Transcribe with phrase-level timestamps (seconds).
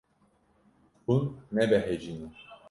[1.05, 1.23] Hûn
[1.55, 2.27] nebehecî ne.